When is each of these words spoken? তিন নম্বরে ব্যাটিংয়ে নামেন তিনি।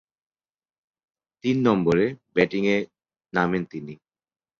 তিন 1.43 1.57
নম্বরে 1.67 2.05
ব্যাটিংয়ে 2.35 2.77
নামেন 3.33 3.63
তিনি। 3.65 3.93